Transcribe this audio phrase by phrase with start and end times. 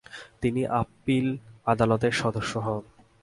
[0.41, 1.27] তিনি আপিল
[1.65, 2.83] আদালতের সদস্য হন।